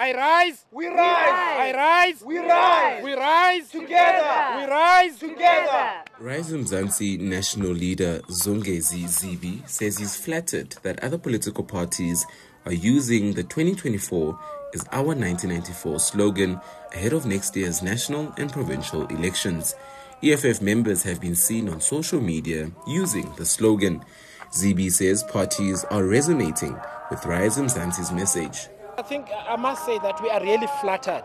[0.00, 0.64] I rise.
[0.70, 0.96] We rise.
[0.96, 2.22] I rise.
[2.22, 3.02] We rise.
[3.02, 3.68] We rise.
[3.68, 4.56] Together.
[4.56, 5.18] We rise.
[5.18, 6.04] Together.
[6.20, 12.24] Rise Mzansi national leader Songezo Zibi says he's flattered that other political parties
[12.64, 14.38] are using the 2024
[14.72, 16.60] is our 1994 slogan
[16.94, 19.74] ahead of next year's national and provincial elections.
[20.22, 24.04] EFF members have been seen on social media using the slogan.
[24.52, 26.78] Zibi says parties are resonating
[27.10, 28.68] with Rise Mzansi's message.
[28.98, 31.22] I think I must say that we are really flattered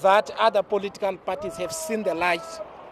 [0.00, 2.40] that other political parties have seen the light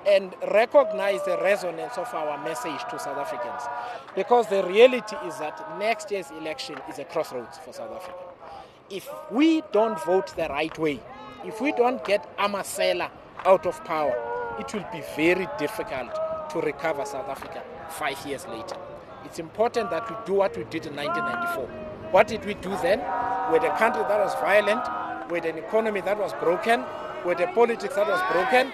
[0.06, 3.62] and recognize the resonance of our message to South Africans.
[4.14, 8.18] Because the reality is that next year's election is a crossroads for South Africa.
[8.90, 11.00] If we don't vote the right way,
[11.46, 13.08] if we don't get Amasela
[13.46, 14.14] out of power,
[14.60, 16.10] it will be very difficult
[16.50, 18.76] to recover South Africa five years later.
[19.24, 21.86] It's important that we do what we did in 1994.
[22.12, 23.00] What did we do then?
[23.52, 24.82] With a country that was violent,
[25.30, 26.84] with an economy that was broken,
[27.24, 28.72] with a politics that was broken,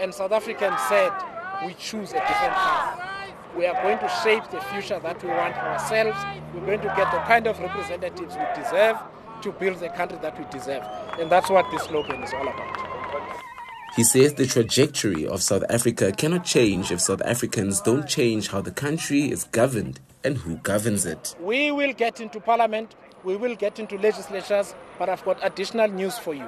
[0.00, 1.12] and South Africans said,
[1.64, 3.00] we choose a different path.
[3.56, 6.18] We are going to shape the future that we want ourselves.
[6.54, 8.96] We're going to get the kind of representatives we deserve
[9.42, 10.82] to build the country that we deserve.
[11.18, 12.94] And that's what this slogan is all about.
[13.94, 18.60] He says the trajectory of South Africa cannot change if South Africans don't change how
[18.60, 21.36] the country is governed and who governs it.
[21.38, 26.18] We will get into parliament, we will get into legislatures, but I've got additional news
[26.18, 26.46] for you.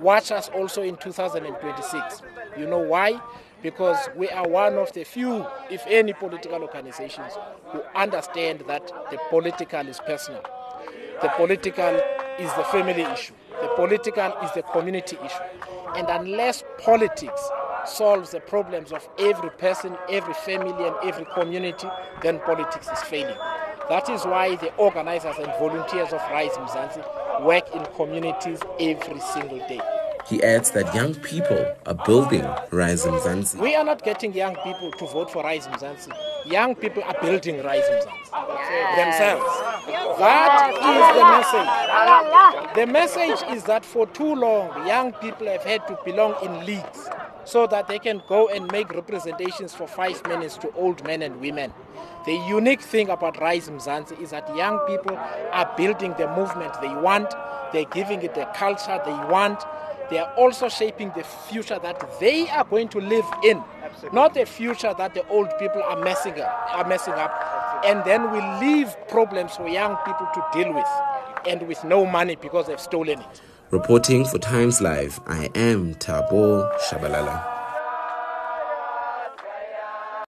[0.00, 2.22] Watch us also in 2026.
[2.56, 3.20] You know why?
[3.62, 7.32] Because we are one of the few, if any, political organizations
[7.66, 10.42] who understand that the political is personal.
[11.20, 12.00] The political
[12.38, 13.34] is the family issue.
[13.60, 15.68] The political is the community issue.
[15.94, 17.48] And unless politics
[17.86, 21.88] solves the problems of every person, every family, and every community,
[22.22, 23.36] then politics is failing.
[23.92, 29.58] That is why the organizers and volunteers of Rise Mzansi work in communities every single
[29.68, 29.82] day.
[30.26, 33.60] He adds that young people are building Rise Mzansi.
[33.60, 36.10] We are not getting young people to vote for Rise Mzansi.
[36.46, 39.44] Young people are building Rise Mzansi themselves.
[40.18, 42.74] That is the message.
[42.74, 47.10] The message is that for too long, young people have had to belong in leagues
[47.44, 51.40] so that they can go and make representations for five minutes to old men and
[51.40, 51.72] women.
[52.24, 56.94] The unique thing about Rise Mzansi is that young people are building the movement they
[56.94, 57.34] want,
[57.72, 59.64] they're giving it the culture they want,
[60.10, 64.14] they are also shaping the future that they are going to live in, Absolutely.
[64.14, 67.82] not the future that the old people are messing up, are messing up.
[67.84, 70.86] And then we leave problems for young people to deal with,
[71.48, 73.40] and with no money because they've stolen it.
[73.72, 77.61] Reporting for Times Live, I am Tabo Shabalala.